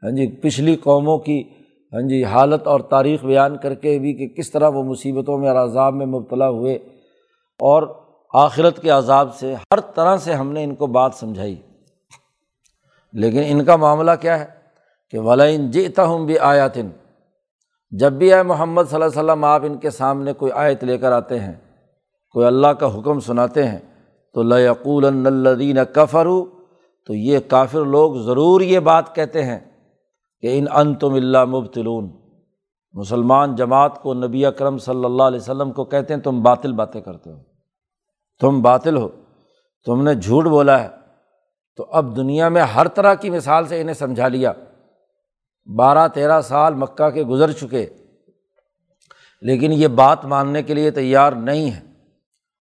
ہاں 0.04 0.12
جی 0.12 0.28
پچھلی 0.28 0.76
قوموں 0.76 1.18
کی 1.18 1.44
ہاں 1.94 2.02
جی 2.02 2.24
حالت 2.24 2.68
اور 2.68 2.80
تاریخ 2.80 3.26
بیان 3.26 3.58
کر 3.58 3.74
کے 3.74 4.00
بھی 4.00 4.14
کہ 4.14 4.28
کس 4.28 4.52
طرح 4.52 4.70
وہ 4.70 4.84
مصیبتوں 4.84 5.38
میں 5.38 5.50
اور 5.50 5.56
عذاب 5.56 5.94
میں 5.94 6.06
مبتلا 6.06 6.50
ہوئے۔ 6.50 6.76
اور 7.60 7.84
آخرت 8.34 8.82
کے 8.82 8.90
عذاب 8.90 9.36
سے، 9.36 9.54
ہر 9.54 9.80
طرح 9.80 10.18
سے 10.18 10.34
ہم 10.34 10.52
نے 10.52 10.64
ان 10.64 10.76
کو 10.76 10.88
بات 10.88 11.12
سمجھائی۔ 11.14 11.56
لیکن 13.14 13.42
ان 13.46 13.66
کا 13.66 13.76
معاملہ 13.76 14.12
کیا 14.22 14.40
ہے؟ 14.40 14.57
کہ 15.10 15.20
ولین 15.20 15.72
جیتا 15.72 16.04
ہوں 16.04 16.26
بھی 16.26 16.40
آیاتن 16.40 16.90
جب 17.92 18.14
بھی 18.14 18.34
آئے 18.34 18.44
محمد 18.44 18.84
صلی 18.90 19.02
اللہ 19.02 19.06
علیہ 19.06 19.20
وسلم، 19.20 19.46
آپ 19.46 19.62
ان 19.64 19.78
کے 19.78 19.90
سامنے 19.90 20.34
کوئی 20.34 20.52
آیت 20.52 20.84
لے 20.84 20.98
کر 20.98 21.12
آتے 21.12 21.40
ہیں، 21.40 21.54
کوئی 22.32 22.46
اللہ 22.46 22.68
کا 22.68 23.00
حکم 23.00 23.20
سناتے 23.20 23.68
ہیں، 23.68 23.80
تو 24.34 24.44
لقول 24.44 25.06
الدین 25.06 25.78
کفرو 25.94 26.46
تو 27.06 27.14
یہ 27.14 27.40
کافر 27.48 27.86
لوگ 27.86 28.16
ضرور 28.16 28.62
یہ 28.62 28.80
بات 28.80 29.16
کہتے 29.16 29.44
ہیں 29.44 29.60
کہ 30.42 30.60
ان 30.60 30.66
ان 30.74 30.96
تم 30.96 31.14
اللہ 31.14 31.46
مبتلون۔ 31.46 32.12
مسلمان 32.94 33.56
جماعت 33.56 34.02
کو 34.02 34.14
نبی 34.14 34.46
اکرم 34.46 34.78
صلی 34.78 35.06
اللہ 35.06 35.24
علیہ 35.24 35.40
وسلم 35.40 35.72
کو 35.72 35.86
کہتے 35.86 36.14
ہیں، 36.14 36.22
تم 36.22 36.44
باطل 36.44 36.74
باتیں 36.74 37.02
کرتے 37.02 37.32
ہو۔ 37.32 37.38
تم 38.40 38.62
باطل 38.62 38.98
ہو، 38.98 39.10
تم 39.86 40.04
نے 40.04 40.16
جھوٹ 40.16 40.46
بولا 40.46 40.84
ہے۔ 40.84 40.90
تو 41.76 41.86
اب 41.92 42.16
دنیا 42.16 42.50
میں 42.50 42.62
ہر 42.62 42.88
طرح 42.88 43.14
کی 43.14 43.30
مثال 43.30 43.66
سے 43.66 43.82
انہیں 43.82 43.94
سمجھا 43.94 44.28
لیا۔ 44.28 44.52
بارہ 45.76 46.08
تیرہ 46.08 46.42
سال 46.42 46.74
مکہ 46.74 47.10
کے 47.10 47.24
گزر 47.24 47.52
چکے۔ 47.52 47.86
لیکن 49.42 49.74
یہ 49.74 49.88
بات 49.88 50.26
ماننے 50.26 50.64
کے 50.64 50.74
لیے 50.74 50.92
تیار 50.92 51.32
نہیں 51.32 51.72
ہے۔ 51.72 51.80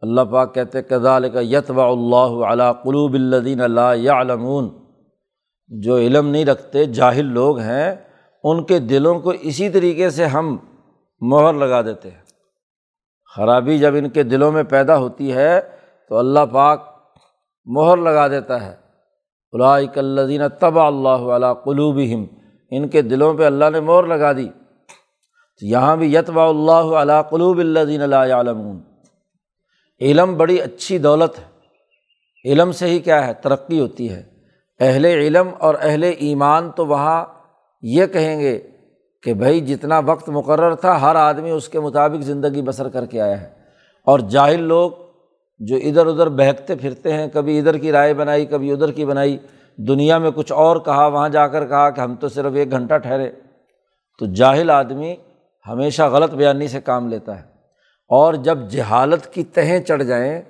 اللہ 0.02 0.22
پاک 0.22 0.56
کہتے 0.56 0.82
کدال 0.82 1.30
کا 1.30 1.40
یت 1.42 1.72
اللہ 1.78 2.46
علیہ 2.46 2.74
قلوب 2.84 3.14
الدین 3.14 3.62
اللہ 3.62 3.96
یا 3.96 4.22
علمون 4.22 4.70
جو 5.68 5.98
علم 5.98 6.28
نہیں 6.28 6.46
رکھتے، 6.46 6.86
جاہل 6.86 7.26
لوگ 7.26 7.60
ہیں، 7.60 7.96
ان 8.44 8.64
کے 8.64 8.80
دلوں 8.80 9.20
کو 9.20 9.30
اسی 9.30 9.70
طریقے 9.70 10.10
سے 10.10 10.26
ہم 10.26 10.58
مہر 11.22 11.54
لگا 11.54 11.82
دیتے 11.82 12.12
ہیں۔ 12.12 12.22
خرابی 13.36 13.80
جب 13.80 13.96
ان 13.96 14.10
کے 14.10 14.24
دلوں 14.24 14.52
میں 14.52 14.64
پیدا 14.64 14.98
ہوتی 14.98 15.34
ہے، 15.34 15.62
تو 16.10 16.18
اللہ 16.18 16.40
پاک 16.52 16.88
مہر 17.66 17.98
لگا 17.98 18.28
دیتا 18.28 18.66
ہے۔ 18.66 18.76
الائک 19.52 19.98
الدین 19.98 20.42
طب 20.60 20.80
اللہ 20.80 21.10
علیہ 21.10 21.54
قلوب 21.54 22.00
ان 22.72 22.88
کے 22.88 23.02
دلوں 23.02 23.34
پہ 23.34 23.46
اللہ 23.46 23.66
نے 23.70 23.80
مور 23.80 24.04
لگا 24.04 24.34
دی۔ 24.34 24.50
تو 25.60 25.66
یہاں 25.66 25.96
بھی 25.96 26.16
یتبا 26.16 26.50
اللہ 26.50 26.72
علیہ 26.72 27.22
قلوب 27.22 27.58
اللہ 27.58 27.80
دین 27.80 28.02
اللہ 28.02 28.16
علمون 28.16 28.80
علم 30.02 30.38
بڑی 30.38 30.62
اچھی 30.62 30.98
دولت 30.98 31.40
ہے۔ 31.40 31.44
علم 32.46 32.72
سے 32.72 32.86
ہی 32.86 33.00
کیا 33.00 33.28
ہے؟ 33.28 33.34
ترقی 33.34 33.80
ہوتی 33.80 34.10
ہے۔ 34.10 34.24
اہل 34.80 35.06
علم 35.06 35.50
اور 35.60 35.76
اہل 35.82 36.04
ایمان 36.18 36.72
تو 36.72 36.86
وہاں 36.86 37.26
یہ 37.82 38.06
کہیں 38.06 38.40
گے 38.40 38.60
کہ 39.24 39.34
بھائی 39.34 39.62
جتنا 39.62 40.00
وقت 40.00 40.30
مقرر 40.30 40.76
تھا، 40.76 41.02
ہر 41.02 41.16
آدمی 41.16 41.50
اس 41.50 41.70
کے 41.70 41.80
مطابق 41.80 42.24
زندگی 42.24 42.62
بسر 42.62 42.90
کر 42.90 43.06
کے 43.06 43.22
آیا 43.22 43.42
ہے۔ 43.42 43.50
اور 44.06 44.20
جاہل 44.20 44.64
لوگ 44.64 44.92
جو 45.60 45.76
ادھر 45.76 46.06
ادھر 46.06 46.30
بہکتے 46.30 46.76
پھرتے 46.76 47.14
ہیں، 47.14 47.28
کبھی 47.34 47.60
ادھر 47.60 47.78
کی 47.78 47.92
رائے 47.92 48.14
بنائی، 48.14 48.46
کبھی 48.46 48.72
ادھر 48.72 48.92
کی 48.92 49.06
بنائی 49.06 49.38
دنیا 49.78 50.18
میں 50.18 50.32
کچھ 50.36 50.52
اور 50.52 50.78
کہا، 50.78 51.08
وہاں 51.08 51.30
جا 51.30 51.48
کر 51.48 51.68
کہا 51.68 51.90
کہ 51.90 52.02
ہم 52.02 52.16
تو 52.16 52.30
صرف 52.30 52.54
ایک 52.56 52.72
گھنٹہ 52.72 52.94
ٹھہرے۔ 52.94 53.32
تو 54.20 54.26
جاہل 54.26 54.70
آدمی 54.70 55.16
ہمیشہ 55.68 56.04
غلط 56.04 56.34
بیانی 56.34 56.68
سے 56.68 56.82
کام 56.82 57.08
لیتا 57.08 57.40
ہے۔ 57.40 57.44
اور 58.08 58.34
جب 58.34 58.58
جہالت 58.70 59.34
کی 59.34 59.44
تہیں 59.44 59.80
چڑھ 59.80 60.04
جائیں، 60.04 60.42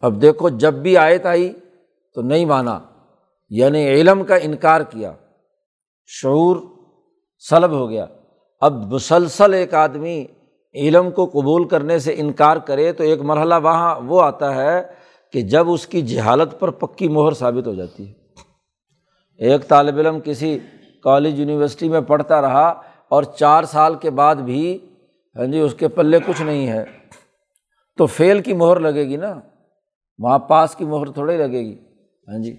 اب 0.00 0.22
دیکھو 0.22 0.48
جب 0.48 0.74
بھی 0.74 0.96
آیت 0.96 1.26
آئی 1.26 1.52
تو 2.14 2.22
نہیں 2.22 2.44
مانا 2.44 2.80
یعنی 3.50 3.88
علم 3.88 4.24
کا 4.24 4.34
انکار 4.34 4.80
کیا۔ 4.80 5.12
شعور 6.06 6.56
سلب 7.50 7.70
ہو 7.70 7.90
گیا۔ 7.90 8.06
اب 8.60 8.92
مسلسل 8.92 9.54
ایک 9.54 9.74
آدمی 9.74 10.26
علم 10.74 11.10
کو 11.10 11.26
قبول 11.26 11.68
کرنے 11.68 11.98
سے 11.98 12.14
انکار 12.16 12.56
کرے 12.56 12.92
تو 12.92 13.04
ایک 13.04 13.20
مرحلہ 13.20 13.54
وہاں 13.62 14.00
وہ 14.00 14.22
آتا 14.22 14.54
ہے 14.54 14.82
کہ 15.32 15.40
جب 15.40 15.70
اس 15.70 15.86
کی 15.86 16.02
جہالت 16.02 16.60
پر 16.60 16.70
پکی 16.70 17.08
مہر 17.08 17.32
ثابت 17.32 17.66
ہو 17.66 17.74
جاتی 17.74 18.08
ہے۔ 18.08 18.12
ایک 19.38 19.68
طالب 19.68 19.98
علم 19.98 20.18
کسی 20.24 20.58
کالج 21.02 21.40
یونیورسٹی 21.40 21.88
میں 21.88 22.00
پڑھتا 22.00 22.42
رہا 22.42 22.68
اور 23.08 23.22
چار 23.22 23.64
سال 23.64 23.94
کے 23.94 24.10
بعد 24.10 24.36
بھی 24.36 24.78
ہاں 25.36 25.46
جی 25.46 25.58
اس 25.58 25.74
کے 25.74 25.88
پلے 25.88 26.18
کچھ 26.26 26.42
نہیں 26.42 26.68
ہے۔ 26.68 26.84
تو 27.96 28.06
فیل 28.06 28.40
کی 28.40 28.52
مہر 28.52 28.80
لگے 28.80 29.08
گی 29.08 29.16
نا۔ 29.16 29.40
وہاں 30.18 30.38
پاس 30.38 30.74
کی 30.74 30.84
مہر 30.84 31.10
تھوڑی 31.10 31.36
لگے 31.36 31.60
گی۔ 31.60 31.78
ہاں 32.28 32.38
جی۔ 32.38 32.52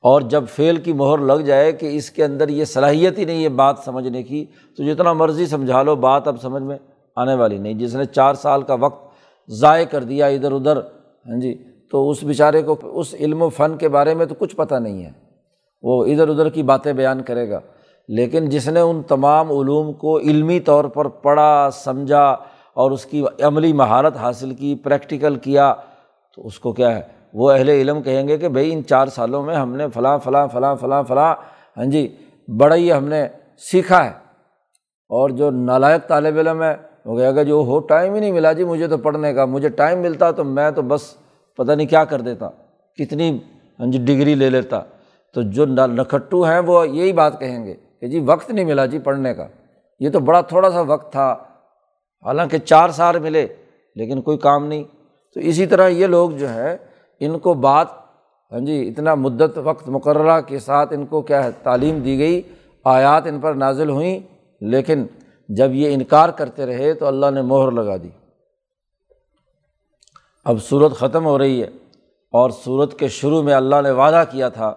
اور 0.00 0.20
جب 0.20 0.44
فیل 0.48 0.76
کی 0.76 0.92
مہر 0.92 1.18
لگ 1.18 1.40
جائے 1.40 1.72
کہ 1.72 1.96
اس 1.96 2.10
کے 2.10 2.24
اندر 2.24 2.48
یہ 2.48 2.64
صلاحیت 2.64 3.18
ہی 3.18 3.24
نہیں 3.24 3.44
ہے 3.44 3.48
بات 3.48 3.78
سمجھنے 3.84 4.22
کی، 4.22 4.44
تو 4.76 4.84
جتنا 4.84 5.12
مرضی 5.12 5.46
سمجھا 5.46 5.82
لو، 5.82 5.96
بات 5.96 6.28
اب 6.28 6.40
سمجھ 6.42 6.62
میں 6.62 6.78
آنے 7.16 7.34
والی 7.34 7.58
نہیں۔ 7.58 7.74
جس 7.74 7.94
نے 7.94 8.04
چار 8.04 8.34
سال 8.34 8.62
کا 8.62 8.74
وقت 8.74 9.14
ضائع 9.48 9.84
کر 9.84 10.02
دیا 10.02 10.26
ادھر 10.26 10.52
ادھر 10.52 10.76
ہاں 11.26 11.40
جی 11.40 11.64
تو 11.92 12.10
اس 12.10 12.24
بیچارے 12.24 12.62
کو 12.62 12.76
اس 12.82 13.14
علم 13.14 13.42
و 13.42 13.48
فن 13.48 13.76
کے 13.76 13.88
بارے 13.88 14.14
میں 14.14 14.26
تو 14.26 14.34
کچھ 14.34 14.56
پتہ 14.56 14.74
نہیں 14.74 15.04
ہے۔ 15.04 15.10
وہ 15.82 16.04
ادھر 16.04 16.28
ادھر 16.28 16.48
کی 16.48 16.62
باتیں 16.62 16.92
بیان 16.92 17.22
کرے 17.22 17.50
گا۔ 17.50 17.60
لیکن 18.08 18.48
جس 18.48 18.68
نے 18.68 18.80
ان 18.80 19.02
تمام 19.02 19.52
علوم 19.52 19.92
کو 19.92 20.18
علمی 20.18 20.60
طور 20.60 20.84
پر 20.84 21.08
پڑھا، 21.08 21.68
سمجھا 21.72 22.30
اور 22.74 22.90
اس 22.90 23.04
کی 23.04 23.24
عملی 23.42 23.72
مہارت 23.72 24.16
حاصل 24.16 24.54
کی، 24.54 24.74
پریکٹیکل 24.74 25.36
کیا، 25.36 25.74
تو 26.36 26.46
اس 26.46 26.58
کو 26.58 26.72
کیا 26.72 26.96
ہے؟ 26.96 27.00
وہ 27.34 27.50
اہل 27.50 27.68
علم 27.68 28.02
کہیں 28.02 28.28
گے 28.28 28.38
کہ 28.38 28.48
بھائی 28.48 28.72
ان 28.72 28.84
چار 28.84 29.06
سالوں 29.06 29.42
میں 29.42 29.56
ہم 29.56 29.76
نے 29.76 29.88
فلاں 29.94 30.18
فلاں 30.18 30.46
فلاں 30.46 30.76
فلاں 30.76 31.02
فلاں 31.02 31.34
ہاں 31.76 31.84
جی 31.84 32.16
بڑا 32.58 32.74
ہی 32.74 32.92
ہم 32.92 33.08
نے 33.08 33.26
سیکھا 33.58 34.04
ہے۔ 34.04 34.10
اور 35.08 35.30
جو 35.30 35.50
نالائق 35.50 36.08
طالب 36.08 36.38
علم 36.38 36.62
ہے، 36.62 36.76
وہ 37.04 37.18
کہے 37.18 37.34
گا 37.34 37.42
جو 37.42 37.64
ہو، 37.66 37.80
ٹائم 37.80 38.14
ہی 38.14 38.20
نہیں 38.20 38.32
ملا 38.32 38.52
جی 38.52 38.64
مجھے 38.64 38.86
تو 38.86 38.98
پڑھنے 38.98 39.34
کا، 39.34 39.44
مجھے 39.44 39.68
ٹائم 39.68 39.98
ملتا 39.98 40.30
تو 40.30 40.44
میں 40.44 40.70
تو 40.70 40.82
بس 40.82 41.21
پتہ 41.56 41.72
نہیں 41.72 41.86
کیا 41.86 42.04
کر 42.04 42.20
دیتا، 42.20 42.48
کتنی 42.98 43.38
ہاں 43.80 43.86
جی 43.86 43.98
ڈگری 44.04 44.34
لے 44.34 44.50
لیتا۔ 44.50 44.80
تو 45.34 45.42
جو 45.42 45.66
نکھٹو 45.66 46.42
ہیں 46.42 46.58
وہ 46.58 46.88
یہی 46.88 47.12
بات 47.12 47.40
کہیں 47.40 47.64
گے 47.64 47.74
کہ 48.00 48.06
جی 48.06 48.20
وقت 48.20 48.50
نہیں 48.50 48.64
ملا 48.64 48.86
جی 48.86 48.98
پڑھنے 48.98 49.34
کا۔ 49.34 49.46
یہ 50.00 50.10
تو 50.10 50.20
بڑا 50.20 50.40
تھوڑا 50.40 50.70
سا 50.70 50.80
وقت 50.80 51.12
تھا۔ 51.12 51.36
حالانکہ 52.26 52.58
چار 52.58 52.88
سال 52.88 53.18
ملے، 53.18 53.46
لیکن 53.94 54.20
کوئی 54.20 54.38
کام 54.38 54.66
نہیں۔ 54.66 54.84
تو 55.34 55.40
اسی 55.40 55.66
طرح 55.66 55.88
یہ 55.88 56.06
لوگ 56.06 56.30
جو 56.30 56.48
ہے 56.48 56.76
ان 57.20 57.38
کو 57.38 57.54
بات 57.54 57.86
ہاں 58.52 58.60
جی 58.60 58.88
اتنا 58.88 59.14
مدت 59.14 59.58
وقت 59.58 59.88
مقررہ 59.88 60.40
کے 60.40 60.58
ساتھ 60.58 60.92
ان 60.92 61.06
کو 61.06 61.22
کیا 61.22 61.44
ہے، 61.44 61.50
تعلیم 61.62 61.98
دی 61.98 62.18
گئی۔ 62.18 62.42
آیات 62.84 63.26
ان 63.26 63.40
پر 63.40 63.54
نازل 63.54 63.90
ہوئیں، 63.90 64.20
لیکن 64.60 65.06
جب 65.48 65.70
یہ 65.72 65.94
انکار 65.94 66.28
کرتے 66.28 66.66
رہے 66.66 66.94
تو 66.94 67.06
اللہ 67.06 67.26
نے 67.34 67.42
مہر 67.42 67.70
لگا 67.70 67.96
دی۔ 67.96 68.08
اب 70.44 70.56
صورت 70.62 70.92
ختم 70.92 71.26
ہو 71.26 71.38
رہی 71.38 71.62
ہے 71.62 71.66
اور 72.32 72.50
صورت 72.50 72.98
کے 72.98 73.08
شروع 73.08 73.42
میں 73.42 73.54
اللہ 73.54 73.76
نے 73.82 73.90
وعدہ 73.90 74.24
کیا 74.30 74.48
تھا 74.48 74.74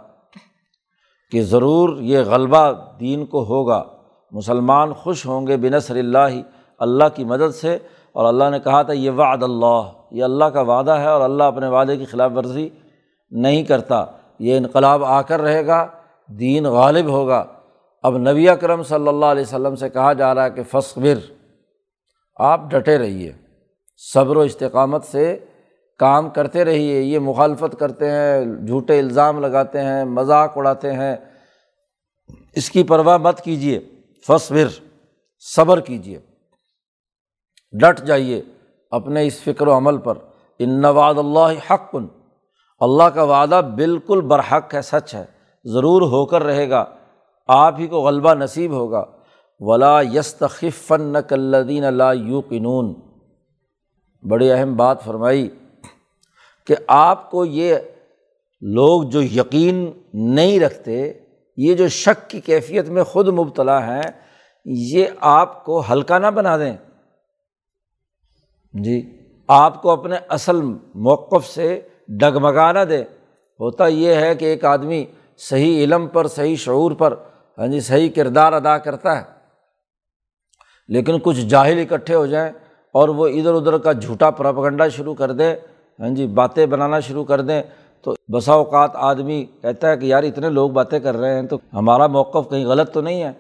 کہ 1.32 1.42
ضرور 1.42 1.98
یہ 2.00 2.20
غلبہ 2.20 2.72
دین 3.00 3.26
کو 3.26 3.44
ہوگا۔ 3.44 3.84
مسلمان 4.32 4.94
خوش 4.94 5.26
ہوں 5.26 5.48
گے 5.48 5.58
بنصر 5.58 5.96
اللہ 5.96 6.42
اللہ 6.80 7.04
کی 7.16 7.24
مدد 7.24 7.56
سے۔ 7.56 7.78
اور 8.12 8.26
اللہ 8.26 8.44
نے 8.50 8.60
کہا 8.60 8.82
تھا، 8.82 8.94
یہ 8.94 9.12
وعد 9.12 9.44
اللہ، 9.44 9.82
یہ 10.12 10.24
اللہ 10.24 10.46
کا 10.46 10.62
وعدہ 10.62 10.92
ہے 10.92 11.08
اور 11.08 11.22
اللہ 11.22 11.44
اپنے 11.44 11.68
وعدے 11.68 11.98
کی 11.98 12.06
خلاف 12.06 12.32
ورزی 12.36 12.70
نہیں 13.32 13.64
کرتا۔ 13.64 14.06
یہ 14.40 14.58
انقلاب 14.58 15.04
آ 15.04 15.22
کر 15.22 15.42
رہے 15.42 15.68
گا، 15.68 15.88
دین 16.28 16.66
غالب 16.66 17.06
ہوگا۔ 17.06 17.46
اب 18.04 18.18
نبی 18.18 18.50
اکرم 18.50 18.84
صلی 18.84 19.08
اللہ 19.08 19.26
علیہ 19.26 19.42
وسلم 19.42 19.76
سے 19.76 19.90
کہا 19.90 20.14
جا 20.14 20.36
رہا 20.36 20.46
ہے 20.46 20.50
کہ 20.50 20.62
فصبر 20.72 21.34
آپ 22.36 22.62
ڈٹے 22.70 22.98
رہیے۔ 22.98 23.32
صبر 24.14 24.38
و 24.38 24.40
استقامت 24.40 25.04
سے 25.04 25.40
کام 26.00 26.30
کرتے 26.30 26.66
رہیے، 26.66 27.02
یہ 27.02 27.20
مخالفت 27.20 27.80
کرتے 27.80 28.12
ہیں، 28.12 28.46
جھوٹے 28.68 29.00
الزام 29.00 29.40
لگاتے 29.40 29.82
ہیں، 29.82 30.06
مذاق 30.06 30.58
اڑاتے 30.58 30.94
ہیں۔ 30.94 31.16
اس 32.56 32.70
کی 32.70 32.84
پرواہ 32.84 33.18
مت 33.18 33.42
کیجیے 33.42 33.80
فصبر 34.28 34.68
صبر 35.56 35.80
کیجیے 35.80 36.20
ڈٹ 37.72 38.02
جائیے 38.02 38.42
اپنے 38.92 39.28
اس 39.28 39.40
فکر 39.40 39.68
و 39.68 39.78
عمل 39.78 39.98
پر۔ 39.98 40.18
ان 40.60 40.82
نواد 40.82 41.14
اللہ 41.18 41.74
حق۔ 41.74 41.96
اللہ 42.80 43.04
کا 43.04 43.24
وعدہ 43.24 43.62
بالکل 43.76 44.22
برحق 44.22 44.74
ہے، 44.74 44.82
سچ 44.82 45.16
ہے۔ 45.16 45.26
ضرور 45.66 46.02
ہو 46.02 46.26
کر 46.26 46.44
رہے 46.44 46.70
گا۔ 46.70 46.86
آپ 47.48 47.76
ہی 47.80 47.88
کو 47.88 48.02
غلبہ 48.02 48.34
نصیب 48.34 48.72
ہوگا۔ 48.72 49.06
ولا 49.60 50.02
یستخفن 50.02 51.16
کلدین 51.30 51.84
اللہ 51.84 52.14
یو 52.14 52.42
قنون 52.42 52.94
بڑی 54.30 54.52
اہم 54.52 54.76
بات 54.76 55.04
فرمائی۔ 55.04 55.50
کہ 56.68 56.76
آپ 56.88 57.30
کو 57.32 57.46
یہ 57.46 57.76
لوگ 58.62 59.04
جو 59.10 59.22
یقین 59.22 59.86
نہیں 60.14 60.60
رکھتے، 60.60 61.12
یہ 61.58 61.74
جو 61.76 61.88
شک 61.88 62.30
کی 62.30 62.40
کیفیت 62.42 62.90
میں 62.90 63.04
خود 63.04 63.28
مبتلا 63.30 63.80
ہیں، 63.88 64.02
یہ 64.66 65.06
آپ 65.32 65.64
کو 65.66 65.82
ہلکا 65.90 66.20
نہ 66.20 66.28
بنا 66.36 66.58
دیں۔ 66.58 66.76
جی 68.74 69.02
آپ 69.50 69.82
کو 69.82 69.90
اپنے 69.90 70.16
اصل 70.30 70.62
موقف 70.62 71.48
سے 71.48 71.80
ڈگمگا 72.20 72.72
نہ 72.72 72.84
دے 72.90 73.04
ہوتا 73.60 73.88
یہ 73.88 74.16
ہے 74.16 74.34
کہ 74.36 74.46
ایک 74.46 74.66
آدمی 74.66 75.06
صحیح 75.42 75.84
علم 75.84 76.08
پر، 76.08 76.28
صحیح 76.28 76.56
شعور 76.56 76.92
پر 76.92 77.16
ہاں 77.58 77.68
جی 77.68 77.80
صحیح 77.82 78.10
کردار 78.16 78.54
ادا 78.54 78.78
کرتا 78.78 79.18
ہے، 79.18 79.24
لیکن 80.90 81.20
کچھ 81.24 81.40
جاہل 81.42 81.80
اکٹھے 81.80 82.16
ہو 82.16 82.26
جائیں 82.26 82.52
اور 82.96 83.10
وہ 83.10 83.28
ادھر 83.28 83.54
ادھر 83.54 83.78
کا 83.78 83.92
جھوٹا 83.92 84.30
پراپگنڈا 84.32 84.88
شروع 84.88 85.14
کر 85.16 85.32
دے 85.32 85.54
ہاں 86.00 86.10
جی 86.10 86.28
باتیں 86.28 86.66
بنانا 86.66 87.00
شروع 87.00 87.24
کر 87.24 87.42
دیں 87.42 87.62
تو 88.02 88.14
بسا 88.28 88.54
اوقات 88.54 88.92
آدمی 88.94 89.46
کہتا 89.62 89.90
ہے 89.90 89.98
کہ 89.98 90.06
یار 90.06 90.24
اتنے 90.24 90.50
لوگ 90.50 90.70
باتیں 90.70 91.00
کر 91.00 91.18
رہے 91.18 91.36
ہیں 91.36 91.48
تو 91.48 91.58
ہمارا 91.74 92.08
موقف 92.08 92.50
کہیں 92.50 92.66
غلط 92.66 92.94
تو 92.94 93.02
نہیں 93.02 93.24
ہے؟ 93.24 93.32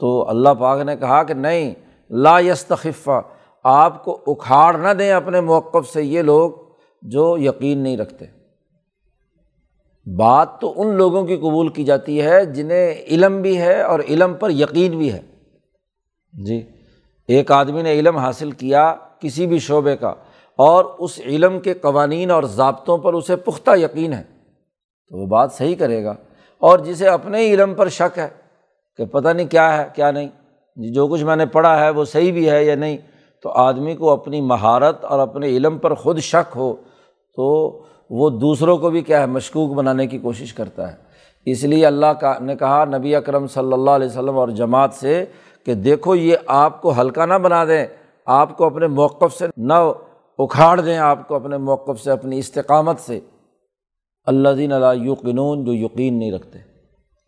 تو 0.00 0.28
اللہ 0.28 0.48
پاک 0.48 0.80
نے 0.80 0.96
کہا 0.96 1.22
کہ 1.22 1.34
نہیں، 1.34 1.74
لا 2.10 2.38
یستخفہ 2.38 3.20
آپ 3.64 4.04
کو 4.04 4.20
اکھاڑ 4.26 4.76
نہ 4.76 4.88
دیں 4.88 5.12
اپنے 5.12 5.40
موقف 5.40 5.88
سے 5.88 6.02
یہ 6.02 6.22
لوگ 6.22 6.50
جو 7.02 7.38
یقین 7.38 7.78
نہیں 7.78 7.96
رکھتے۔ 7.96 8.24
بات 10.16 10.60
تو 10.60 10.72
ان 10.76 10.94
لوگوں 10.94 11.24
کی 11.24 11.36
قبول 11.36 11.68
کی 11.68 11.84
جاتی 11.84 12.22
ہے 12.22 12.46
جنہیں 12.46 12.94
علم 13.10 13.42
بھی 13.42 13.58
ہے 13.58 13.82
اور 13.82 14.00
علم 14.08 14.34
پر 14.34 14.50
یقین 14.50 14.98
بھی 14.98 15.12
ہے۔ 15.12 15.20
جی 16.32 16.62
ایک 17.28 17.50
آدمی 17.50 17.82
نے 17.82 17.92
علم 17.92 18.16
حاصل 18.16 18.50
کیا 18.50 18.94
کسی 19.20 19.46
بھی 19.46 19.58
شعبے 19.58 19.96
کا 19.96 20.14
اور 20.58 20.84
اس 20.98 21.20
علم 21.26 21.60
کے 21.60 21.74
قوانین 21.74 22.30
اور 22.30 22.42
ضابطوں 22.42 22.98
پر 22.98 23.14
اسے 23.14 23.36
پختہ 23.36 23.70
یقین 23.76 24.12
ہے۔ 24.12 24.22
تو 25.08 25.22
وہ 25.22 25.26
بات 25.26 25.52
صحیح 25.52 25.74
کرے 25.78 26.04
گا۔ 26.04 26.14
اور 26.58 26.78
جسے 26.78 27.08
اپنے 27.08 27.46
علم 27.46 27.74
پر 27.74 27.88
شک 27.88 28.18
ہے 28.18 28.28
کہ 28.96 29.04
پتہ 29.04 29.28
نہیں 29.28 29.46
کیا 29.46 29.76
ہے، 29.76 29.88
کیا 29.94 30.10
نہیں، 30.10 30.28
جو 30.76 31.08
کچھ 31.08 31.22
میں 31.22 31.36
نے 31.36 31.46
پڑھا 31.46 31.84
ہے 31.84 31.90
وہ 31.90 32.04
صحیح 32.04 32.32
بھی 32.32 32.50
ہے 32.50 32.64
یا 32.64 32.74
نہیں، 32.74 32.96
تو 33.42 33.50
آدمی 33.50 33.96
کو 33.96 34.10
اپنی 34.10 34.40
مہارت 34.40 35.04
اور 35.04 35.18
اپنے 35.18 35.46
علم 35.46 35.78
پر 35.78 35.94
خود 35.94 36.18
شک 36.18 36.56
ہو 36.56 36.74
تو 37.36 37.80
وہ 38.10 38.30
دوسروں 38.30 38.78
کو 38.78 38.90
بھی 38.90 39.02
کیا 39.02 39.20
ہے، 39.20 39.26
مشکوک 39.26 39.74
بنانے 39.74 40.06
کی 40.06 40.18
کوشش 40.18 40.54
کرتا 40.54 40.92
ہے۔ 40.92 40.96
اس 41.46 41.64
لیے 41.64 41.86
اللہ 41.86 42.06
کا، 42.06 42.34
نے 42.40 42.56
کہا، 42.56 42.84
نبی 42.84 43.14
اکرم 43.14 43.46
صلی 43.46 43.72
اللہ 43.72 43.90
علیہ 43.90 44.06
وسلم 44.06 44.38
اور 44.38 44.48
جماعت 44.48 44.94
سے 44.94 45.24
کہ 45.66 45.74
دیکھو، 45.74 46.14
یہ 46.14 46.36
آپ 46.46 46.82
کو 46.82 47.00
ہلکا 47.00 47.26
نہ 47.26 47.34
بنا 47.34 47.64
دیں، 47.64 47.86
آپ 48.26 48.56
کو 48.56 48.66
اپنے 48.66 48.86
موقف 48.86 49.34
سے 49.38 49.46
نہ 49.56 49.74
اکھاڑ 50.38 50.80
دیں 50.80 50.98
آپ 50.98 51.28
کو 51.28 51.34
اپنے 51.34 51.56
موقف 51.56 52.00
سے، 52.00 52.10
اپنی 52.10 52.38
استقامت 52.38 53.00
سے۔ 53.00 53.20
اللہ 54.24 54.48
دین 54.48 54.72
اللہ 54.72 55.04
یقینون 55.04 55.64
جو 55.64 55.74
یقین 55.74 56.18
نہیں 56.18 56.32
رکھتے۔ 56.32 56.58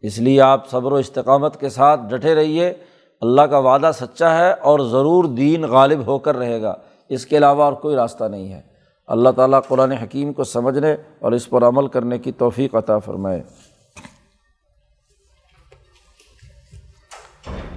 اس 0.03 0.19
لیے 0.19 0.41
آپ 0.41 0.71
صبر 0.71 0.93
و 0.93 0.95
استقامت 0.95 1.61
کے 1.61 1.69
ساتھ 1.69 2.01
ڈٹے 2.09 2.35
رہیے۔ 2.35 2.75
اللہ 3.21 3.43
کا 3.43 3.59
وعدہ 3.59 3.91
سچا 3.95 4.39
ہے 4.39 4.53
اور 4.53 4.81
ضرور 4.81 5.25
دین 5.25 5.63
غالب 5.63 6.07
ہو 6.07 6.19
کر 6.19 6.37
رہے 6.37 6.63
گا۔ 6.63 6.75
اس 7.09 7.27
کے 7.27 7.37
علاوہ 7.37 7.63
اور 7.63 7.73
کوئی 7.73 7.97
راستہ 7.97 8.25
نہیں 8.25 8.53
ہے۔ 8.53 8.61
اللہ 9.07 9.29
تعالیٰ 9.37 9.61
قرآن 9.69 9.93
حکیم 9.93 10.33
کو 10.33 10.45
سمجھنے 10.45 10.97
اور 11.19 11.33
اس 11.33 11.51
پر 11.51 11.63
عمل 11.63 11.87
کرنے 11.87 12.19
کی 12.19 12.33
توفیق 12.33 12.75
عطا 12.75 12.99
فرمائے۔ 12.99 13.43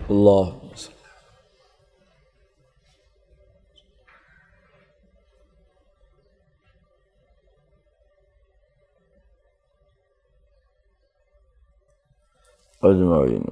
اللہ 0.10 0.69
اجمعین 12.84 13.44